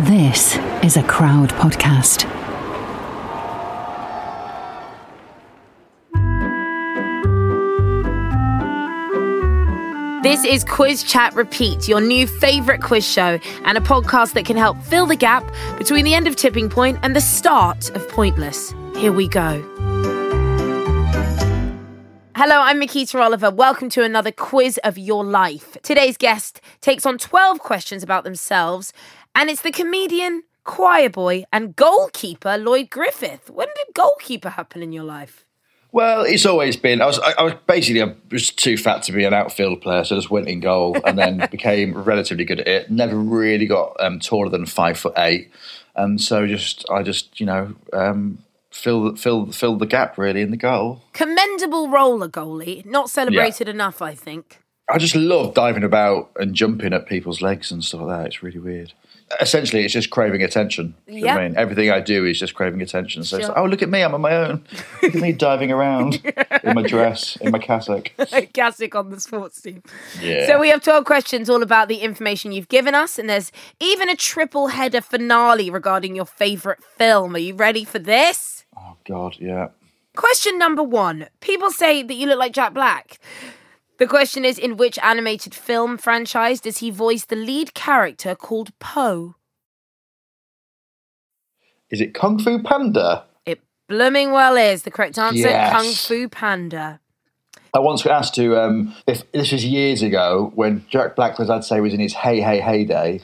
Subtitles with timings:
[0.00, 2.30] This is a crowd podcast.
[10.22, 14.58] This is Quiz Chat Repeat, your new favourite quiz show and a podcast that can
[14.58, 18.74] help fill the gap between the end of Tipping Point and the start of Pointless.
[18.96, 19.62] Here we go.
[22.38, 23.50] Hello, I'm Makita Oliver.
[23.50, 25.78] Welcome to another quiz of your life.
[25.82, 28.92] Today's guest takes on 12 questions about themselves,
[29.36, 33.50] and it's the comedian, choir boy, and goalkeeper Lloyd Griffith.
[33.50, 35.44] When did goalkeeper happen in your life?
[35.92, 37.00] Well, it's always been.
[37.00, 40.04] I was, I, I was basically I was too fat to be an outfield player,
[40.04, 42.90] so I just went in goal and then became relatively good at it.
[42.90, 45.50] Never really got um, taller than five foot eight,
[45.94, 48.38] and so just I just you know um,
[48.70, 51.02] fill fill fill the gap really in the goal.
[51.12, 54.60] Commendable roller goalie, not celebrated enough, I think.
[54.88, 58.26] I just love diving about and jumping at people's legs and stuff like that.
[58.26, 58.92] It's really weird.
[59.40, 60.94] Essentially, it's just craving attention.
[61.08, 63.24] Do you know what I mean, everything I do is just craving attention.
[63.24, 63.54] So it's Sure.
[63.54, 64.64] like, oh, look at me, I'm on my own.
[65.02, 66.22] Look at me diving around
[66.62, 68.12] in my dress, in my cassock.
[68.54, 69.82] Classic on the sports team.
[70.20, 70.46] Yeah.
[70.46, 74.08] So we have 12 questions all about the information you've given us, and there's even
[74.08, 77.34] a triple header finale regarding your favourite film.
[77.34, 78.64] Are you ready for this?
[78.78, 79.68] oh God, yeah.
[80.14, 81.26] Question number one.
[81.40, 83.18] People say that you look like Jack Black.
[83.98, 88.78] The question is In which animated film franchise does he voice the lead character called
[88.78, 89.36] Po?
[91.88, 93.24] Is it Kung Fu Panda?
[93.46, 95.72] It blooming well is the correct answer Yes.
[95.72, 97.00] Kung Fu Panda.
[97.72, 101.50] I once got asked to, um, if this was years ago when Jack Black was,
[101.50, 103.20] I'd say, was in his hey, hey, hey day.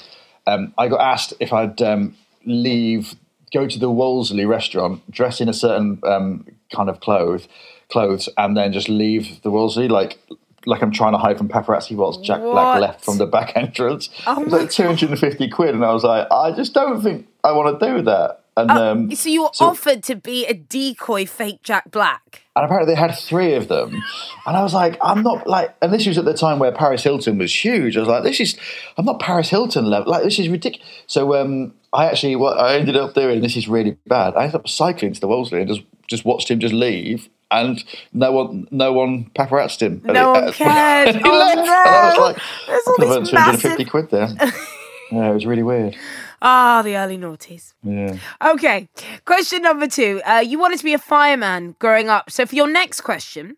[0.47, 3.15] Um, I got asked if I'd um, leave,
[3.53, 7.49] go to the Wolseley restaurant, dress in a certain um, kind of clothes,
[7.89, 10.19] clothes, and then just leave the Wolseley, like
[10.67, 12.53] like I'm trying to hide from paparazzi whilst Jack What?
[12.53, 14.09] Black left from the back entrance.
[14.27, 17.53] Oh it was like 250 quid, and I was like, I just don't think I
[17.53, 18.39] want to do that.
[18.55, 22.43] And um, so you were so- offered to be a decoy fake Jack Black.
[22.55, 24.03] and apparently they had three of them.
[24.47, 27.03] And I was like, I'm not like, and this was at the time where Paris
[27.03, 27.97] Hilton was huge.
[27.97, 28.59] I was like, this is,
[28.99, 30.13] I'm not Paris Hilton level.
[30.13, 30.87] Like, this is ridiculous.
[31.07, 34.35] So um, I actually, what I ended up doing, this is really bad.
[34.35, 37.31] I ended up cycling to the Wolseley and just, just watched him just leave.
[37.53, 40.01] And no one, no one paparazzed him.
[40.05, 41.15] No one cared.
[41.17, 41.59] he Oh, left.
[41.59, 44.29] And I was like, There's I could have these earned 250 massive- quid there.
[45.13, 45.97] yeah, it was really weird.
[46.45, 47.75] Ah, the early noughties.
[47.85, 48.17] Yeah.
[48.45, 48.89] Okay,
[49.25, 50.21] question number two.
[50.27, 52.31] Uh, you wanted to be a fireman growing up.
[52.33, 53.57] So, for your next question,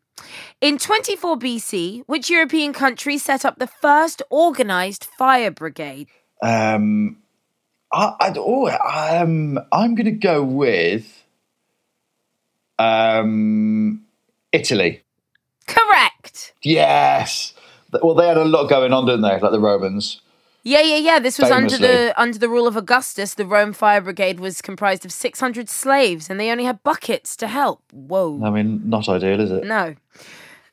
[0.60, 6.08] in 24 BC, which European country set up the first organized fire brigade?
[6.42, 7.22] Um,
[7.90, 11.23] I, I, oh, um, I'm going to go with
[12.78, 14.04] um,
[14.52, 15.02] Italy.
[15.66, 16.52] Correct.
[16.62, 17.54] Yes.
[18.02, 19.38] Well, they had a lot going on, didn't they?
[19.38, 20.20] Like the Romans.
[20.66, 21.18] Yeah, yeah, yeah.
[21.18, 23.34] This was under the under the rule of Augustus.
[23.34, 27.48] The Rome Fire Brigade was comprised of 600 slaves, and they only had buckets to
[27.48, 27.82] help.
[27.92, 28.42] Whoa.
[28.42, 29.64] I mean, not ideal, is it?
[29.64, 29.94] No.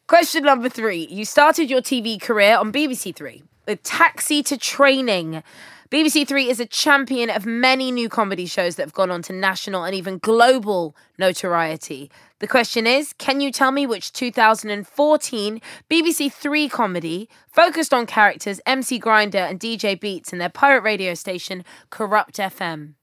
[0.07, 1.07] Question number three.
[1.09, 5.43] You started your TV career on BBC Three with Taxi to Training.
[5.91, 9.33] BBC Three is a champion of many new comedy shows that have gone on to
[9.33, 12.09] national and even global notoriety.
[12.39, 18.61] The question is Can you tell me which 2014 BBC Three comedy focused on characters
[18.65, 22.93] MC Grindah and DJ Beats and their pirate radio station, Kurupt FM?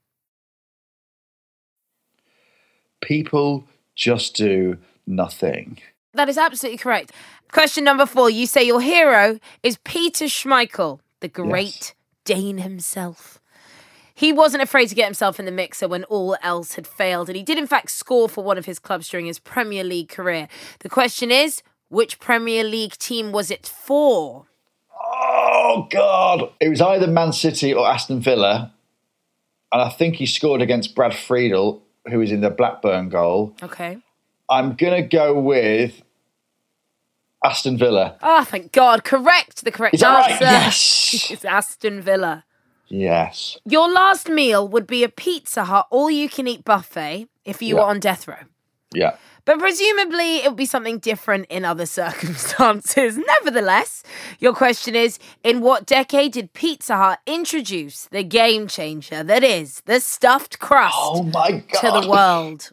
[3.01, 5.77] People just do nothing.
[6.15, 7.11] That is absolutely correct.
[7.51, 8.31] Question number four.
[8.31, 11.93] You say your hero is Peter Schmeichel, the great
[12.29, 13.41] Dane himself.
[14.13, 17.35] He wasn't afraid to get himself in the mixer when all else had failed, and
[17.35, 20.47] he did, in fact, score for one of his clubs during his Premier League career.
[20.81, 24.45] The question is which Premier League team was it for?
[24.95, 26.51] Oh God!
[26.59, 28.71] It was either Man City or Aston Villa,
[29.71, 33.55] and I think he scored against Brad Friedel, who was in the Blackburn goal.
[33.63, 33.97] Okay.
[34.51, 35.99] I'm gonna go with
[37.43, 38.17] Aston Villa.
[38.21, 39.03] Oh, thank God.
[39.03, 39.63] Correct.
[39.63, 40.31] The correct that right?
[40.31, 40.43] answer.
[40.45, 41.27] Yes.
[41.31, 42.45] it's Aston Villa.
[42.89, 43.57] Yes.
[43.65, 47.75] Your last meal would be a Pizza Hut all you can eat buffet if you
[47.75, 47.81] Yeah.
[47.81, 48.43] were on death row.
[48.93, 49.15] Yeah.
[49.45, 53.17] But presumably it would be something different in other circumstances.
[53.17, 54.03] Nevertheless,
[54.39, 59.81] your question is In what decade did Pizza Hut introduce the game changer that is
[59.85, 61.79] the stuffed crust Oh my god.
[61.81, 62.71] to the world?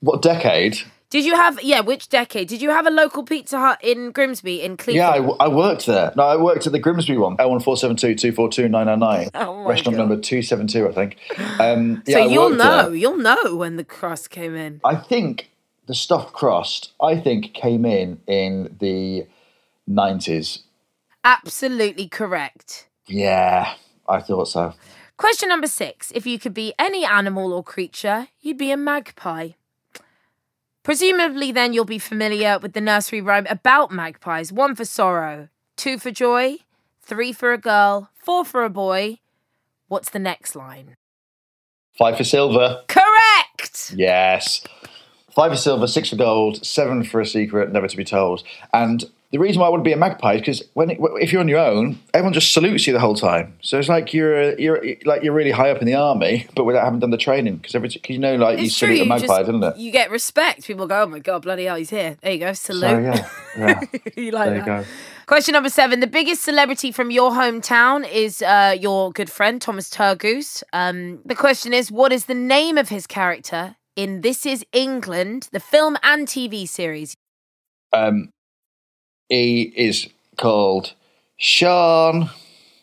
[0.00, 0.78] What decade?
[1.08, 2.48] Did you have, yeah, which decade?
[2.48, 4.96] Did you have a local Pizza Hut in Grimsby, in Cleveland?
[4.96, 6.12] Yeah, I, w- I worked there.
[6.16, 7.36] No, I worked at the Grimsby one.
[7.38, 9.28] L one four seven two two four two nine nine nine.
[9.34, 10.08] Oh Restaurant God.
[10.08, 11.16] number two seven two, I think.
[11.60, 12.94] Um, yeah, so I you'll know, there.
[12.96, 14.80] you'll know when the crust came in.
[14.84, 15.48] I think
[15.86, 16.92] the stuffed crust.
[17.00, 19.26] I think came in in the
[19.86, 20.64] nineties.
[21.24, 22.88] Absolutely correct.
[23.06, 23.74] Yeah,
[24.08, 24.74] I thought so.
[25.16, 26.10] Question number six.
[26.14, 29.50] If you could be any animal or creature, you'd be a magpie.
[30.86, 35.98] Presumably, then you'll be familiar with the nursery rhyme about magpies one for sorrow, two
[35.98, 36.58] for joy,
[37.02, 39.18] three for a girl, four for a boy.
[39.88, 40.94] What's the next line?
[41.98, 42.84] Five for silver.
[42.86, 43.94] Correct!
[43.96, 44.62] Yes.
[45.34, 48.44] Five for silver, six for gold, seven for a secret, never to be told.
[48.72, 51.32] And the reason why I want to be a magpie is because when it, if
[51.32, 53.56] you're on your own, everyone just salutes you the whole time.
[53.60, 56.84] So it's like you're you're like you're really high up in the army, but without
[56.84, 57.56] having done the training.
[57.56, 58.88] Because every cause you know, like you It's true.
[58.88, 59.76] salute a You, magpie, just, doesn't it?
[59.78, 60.64] you get respect.
[60.66, 62.16] People go, oh my God, bloody hell, he's here.
[62.22, 62.82] There you go, salute.
[62.88, 63.28] So yeah,
[63.58, 63.80] yeah.
[64.16, 64.82] you like there you that?
[64.82, 64.84] go.
[65.26, 65.98] Question number seven.
[65.98, 70.62] The biggest celebrity from your hometown is uh, your good friend, Thomas Turgoose.
[70.72, 75.48] Um, the question is what is the name of his character in This Is England,
[75.50, 77.16] the film and TV series?
[77.92, 78.30] Um,
[79.28, 80.94] he is called
[81.36, 82.30] Sean.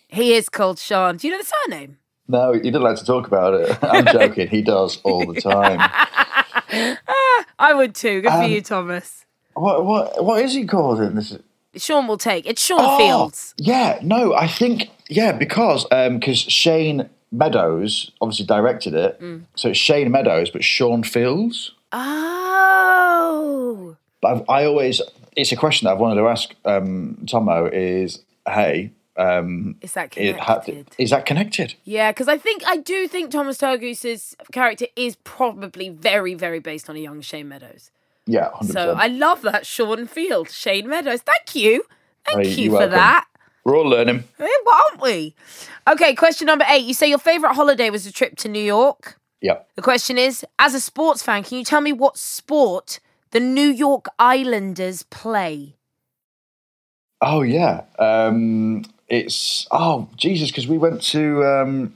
[0.07, 1.17] He is called Sean.
[1.17, 1.97] Do you know the surname?
[2.27, 3.77] No, he didn't like to talk about it.
[3.83, 4.47] I'm joking.
[4.47, 5.79] He does all the time.
[7.59, 8.21] I would too.
[8.21, 9.25] Good for Um, you, Thomas.
[9.53, 11.37] What what what is he called in this?
[11.75, 12.45] Sean will take.
[12.45, 13.53] It's Sean Oh, Fields.
[13.57, 19.43] Yeah, no, I think yeah, because because Shane Meadows obviously directed it, Mm.
[19.55, 21.71] so it's Shane Meadows, but Sean Fields.
[21.91, 23.95] Oh.
[24.21, 25.01] But I've, I always
[25.35, 28.91] it's a question that I've wanted to ask um, Tomo is hey.
[29.15, 30.87] Um, Is that ha- connected?
[30.97, 31.75] is that connected?
[31.83, 36.89] Yeah, because I think I do think Thomas Turgoose's character is probably very, very based
[36.89, 37.91] on a young Shane Meadows.
[38.25, 41.21] Yeah, hundred So I love that Sean Field, Shane Meadows.
[41.21, 41.83] Thank you.
[42.25, 42.91] Thank Hey, you for welcome.
[42.93, 43.25] that.
[43.63, 44.23] We're all learning.
[44.39, 45.35] Eh, Aren't we?
[45.87, 46.83] Okay, question number eight.
[46.83, 49.19] You say your favorite holiday was a trip to New York.
[49.41, 49.59] Yeah.
[49.75, 52.99] The question is, as a sports fan, can you tell me what sport
[53.33, 55.75] the New York Islanders play?
[57.19, 57.81] Oh yeah.
[57.99, 61.95] Um, it's oh Jesus because we went to um,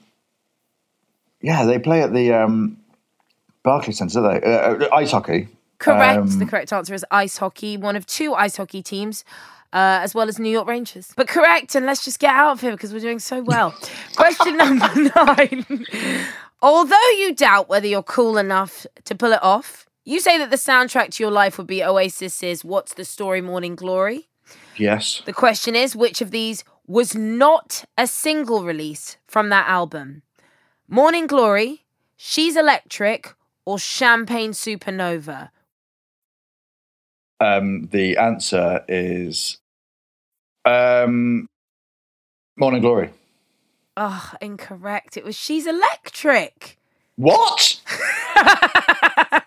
[1.41, 2.77] yeah they play at the um,
[3.63, 4.47] Barclays Centre, don't they?
[4.47, 5.47] Uh, uh, ice hockey.
[5.77, 6.19] Correct.
[6.19, 9.23] Um, the correct answer is ice hockey, one of two ice hockey teams.
[9.73, 11.11] Uh, as well as New York Rangers.
[11.17, 13.75] But correct, and let's just get out of here because we're doing so well.
[14.15, 15.85] Question number nine.
[16.61, 20.55] Although you doubt whether you're cool enough to pull it off, you say that the
[20.55, 24.29] soundtrack to your life would be Oasis's What's the Story Morning Glory.
[24.77, 25.21] Yes.
[25.25, 30.21] The question is which of these was not a single release from that album?
[30.87, 31.83] Morning Glory,
[32.15, 35.49] She's Electric, or Champagne Supernova?
[37.41, 39.57] Um, the answer is
[40.63, 41.49] um,
[42.55, 43.09] Morning Glory.
[43.97, 45.17] Oh, incorrect.
[45.17, 46.79] It was She's Electric.
[47.17, 47.81] What?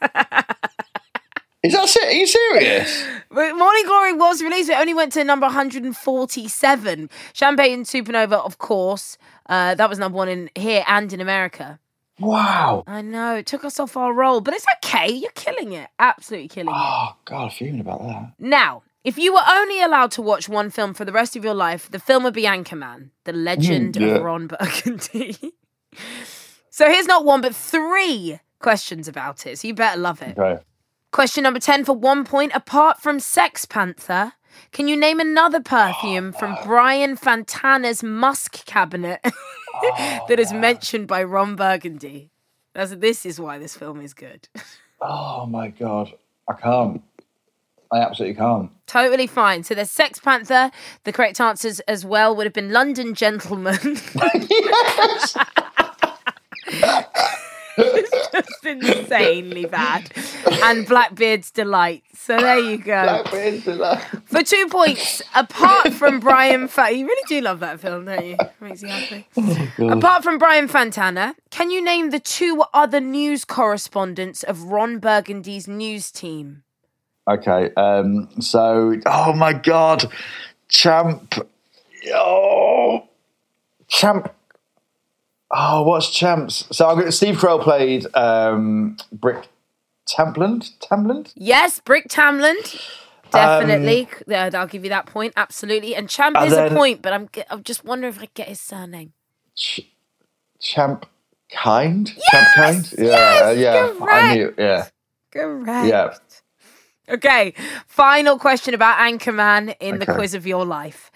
[1.63, 3.05] Is that se- Are you serious?
[3.31, 7.11] Morning Glory was released, but it only went to number 147.
[7.35, 11.79] Champagne Supernova, of course, uh, that was number one in here and in America.
[12.19, 12.85] Wow.
[12.87, 15.11] I know, it took us off our roll, but it's okay.
[15.11, 15.89] You're killing it.
[15.99, 16.79] Absolutely killing it.
[16.79, 18.33] Oh God, fuming about that.
[18.39, 21.55] Now, if you were only allowed to watch one film for the rest of your
[21.55, 24.09] life, the film would be Anchorman, the legend yeah.
[24.09, 25.37] of Ron Burgundy.
[26.71, 29.59] so here's not one, but three questions about it.
[29.59, 30.39] So you better love it.
[30.39, 30.63] Okay.
[31.13, 32.53] Question number 10 for one point.
[32.55, 34.35] Apart from Sex Panther,
[34.71, 41.09] can you name another perfume oh, from Brian Fantana's Musk Cabinet oh, that is mentioned
[41.09, 42.31] by Ron Burgundy?
[42.75, 44.49] That's, this is why this film is good.
[45.03, 46.13] Oh my God,
[46.47, 47.03] I can't.
[47.91, 48.71] I absolutely can't.
[48.87, 49.65] Totally fine.
[49.65, 50.71] So there's Sex Panther.
[51.05, 53.79] The correct answers as well would have been London Gentleman.
[54.51, 55.37] yes.
[57.83, 60.11] It's just insanely bad.
[60.63, 62.03] And Blackbeard's Delight.
[62.15, 63.03] So there you go.
[63.03, 64.05] Blackbeard's Delight.
[64.27, 68.37] For two points, apart from Brian, Fa- you really do love that film, don't you?
[68.61, 69.27] Makes you happy.
[69.89, 75.67] apart from Brian Fantana, can you name the two other news correspondents of Ron Burgundy's
[75.67, 76.63] news team?
[77.29, 80.11] Okay, um, so oh my god,
[80.69, 81.35] Champ,
[82.13, 83.05] oh,
[83.89, 84.35] Champ,
[85.51, 86.65] oh, what's Champs?
[86.71, 89.49] So gonna, Steve Carell played um, Brick
[90.09, 90.71] Tamland?
[90.81, 91.33] Tamland?
[91.37, 92.81] Yes, Brick Tamland.
[93.33, 94.09] Definitely.
[94.27, 95.35] Yeah, I'll give you that point.
[95.37, 95.95] Absolutely.
[95.95, 98.49] And Champ Um, And is a point, but I'm I'm just wondering if I get
[98.49, 99.13] his surname.
[99.57, 99.87] Ch-
[100.61, 101.07] Champ
[101.53, 102.13] Kind?
[102.31, 102.93] Champ Kind?
[102.99, 103.59] Yeah, yes,
[104.01, 104.07] yeah.
[104.07, 104.55] I knew.
[104.59, 104.87] Yeah,
[105.31, 105.87] Correct.
[105.89, 106.15] yeah.
[107.15, 107.55] Okay.
[107.87, 111.11] Final question about Anchorman in the quiz of your life.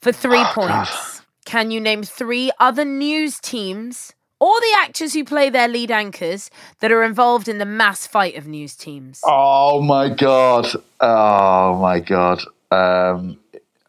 [0.00, 5.24] For three Oh, points, can you name three other news teams or the actors who
[5.24, 6.50] play their lead anchors
[6.80, 9.22] that are involved in the mass fight of news teams?
[9.24, 10.66] Oh my god.
[11.00, 12.42] Oh my god.
[12.70, 13.38] Um,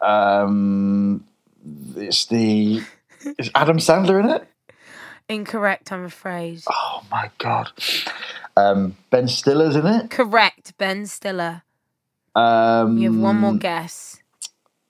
[0.01, 1.25] um,
[1.97, 2.81] it's the.
[3.37, 4.47] Is Adam Sandler in it?
[5.27, 6.61] Incorrect, I'm afraid.
[6.71, 7.71] Oh my god.
[8.55, 10.09] Um, ben Stiller's in it.
[10.09, 11.63] Correct, Ben Stiller.
[12.33, 14.21] Um, You have one more guess.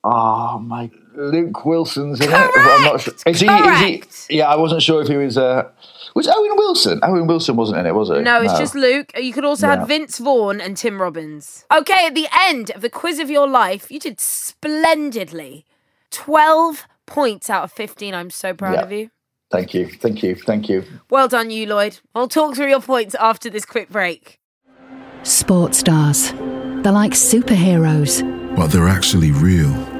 [0.09, 2.33] Oh my, Luke Wilson's in it.
[2.33, 3.13] I'm not sure.
[3.25, 4.25] Is he, is Correct.
[4.29, 4.37] he?
[4.37, 5.37] Yeah, I wasn't sure if he was.
[5.37, 5.69] Uh,
[6.15, 6.99] was Owen Wilson?
[7.03, 8.21] Owen Wilson wasn't in it, was it?
[8.21, 9.11] No, it's just Luke.
[9.17, 9.79] You could also Yeah.
[9.79, 11.65] have Vince Vaughn and Tim Robbins.
[11.75, 15.65] Okay, at the end of the quiz of your life, you did splendidly.
[16.11, 18.13] 12 points out of 15.
[18.15, 18.81] I'm so proud Yeah.
[18.83, 19.09] of you.
[19.51, 20.83] Thank you, thank you, thank you.
[21.09, 21.99] Well done, you, Lloyd.
[22.15, 24.39] We'll talk through your points after this quick break.
[25.23, 26.31] Sports stars.
[26.31, 28.23] They're like superheroes.
[28.55, 29.71] but they're actually real.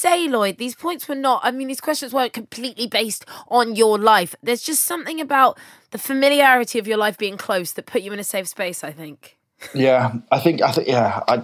[0.00, 3.98] Say, Lloyd, these points were not, I mean, these questions weren't completely based on your
[3.98, 4.34] life.
[4.42, 5.58] There's just something about
[5.90, 8.92] the familiarity of your life being close that put you in a safe space, I
[8.92, 9.36] think.
[9.74, 10.62] Yeah, I think.
[10.62, 10.88] I think.
[10.88, 11.42] Yeah, I.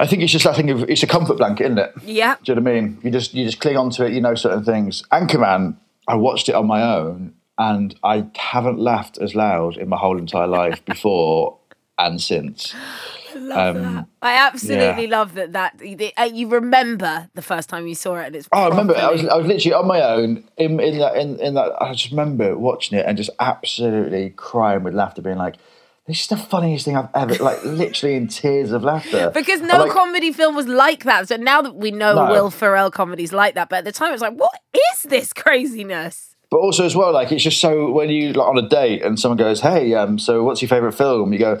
[0.00, 0.46] I think it's just.
[0.46, 1.92] I think of- it's a comfort blanket, isn't it?
[2.04, 2.34] Yeah.
[2.42, 2.98] Do you know what I mean?
[3.04, 4.12] You just you just cling on to it.
[4.12, 5.04] You know certain things.
[5.12, 5.76] Anchorman.
[6.08, 10.18] I watched it on my own, and I haven't laughed as loud in my whole
[10.18, 11.58] entire life before
[11.96, 12.74] and since.
[13.34, 15.10] Um, I absolutely Yeah.
[15.18, 15.52] love that.
[15.52, 18.48] That the- uh, you remember the first time you saw it, and it's.
[18.52, 18.96] Oh, I remember.
[18.96, 21.72] I was, I was literally on my own in in that in, in that.
[21.80, 25.56] I just remember watching it and just absolutely crying with laughter, being like,
[26.06, 29.30] "This is the funniest thing I've ever." Like literally in tears of laughter.
[29.34, 31.28] because no like, comedy film was like that.
[31.28, 32.30] So now that we know No.
[32.30, 34.52] Will Ferrell comedies like that, but at the time it was like, what
[34.92, 36.28] is this craziness?
[36.50, 39.18] But also as well, like it's just so when you like on a date and
[39.18, 41.58] someone goes, "Hey, um, so what's your favorite film?" You go,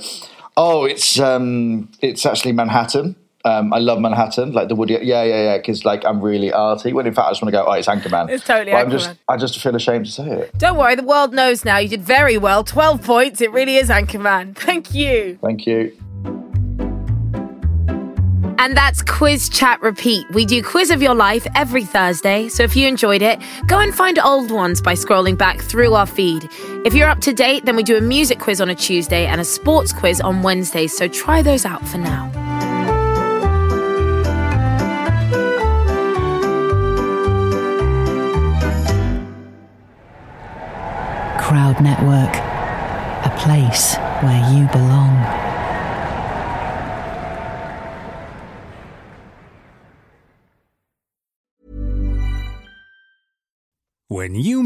[0.56, 4.94] "Oh, it's um, it's actually Manhattan." Um, I love Manhattan, like the Woody.
[4.94, 5.56] Yeah, yeah, yeah.
[5.56, 6.92] Because like I'm really arty.
[6.92, 8.90] When in fact I just want to go, "Oh, it's Anchorman." It's totally But I'm
[8.90, 9.18] just, Anchorman.
[9.28, 10.58] I just feel ashamed to say it.
[10.58, 11.78] Don't worry, the world knows now.
[11.78, 12.62] You did very well.
[12.62, 13.40] Twelve points.
[13.40, 14.54] It really is Anchorman.
[14.56, 15.38] Thank you.
[15.42, 15.96] Thank you.
[18.62, 20.30] And that's Quiz Chat Repeat.
[20.30, 23.92] We do Quiz of Your Life every Thursday, so if you enjoyed it, go and
[23.92, 26.48] find old ones by scrolling back through our feed.
[26.84, 29.40] If you're up to date, then we do a music quiz on a Tuesday and
[29.40, 32.30] a sports quiz on Wednesdays, so try those out for now.
[41.40, 42.36] Crowd Network.
[43.26, 45.51] A place where you belong.